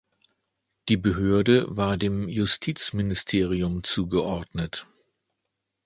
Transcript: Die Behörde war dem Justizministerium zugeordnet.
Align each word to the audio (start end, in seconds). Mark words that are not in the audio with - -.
Die 0.89 0.97
Behörde 0.97 1.65
war 1.77 1.95
dem 1.95 2.27
Justizministerium 2.27 3.83
zugeordnet. 3.83 4.87